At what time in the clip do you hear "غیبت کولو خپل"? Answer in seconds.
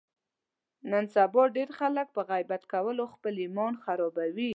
2.29-3.33